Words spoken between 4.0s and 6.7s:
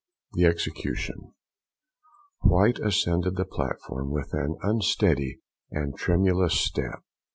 with an unsteady and tremulous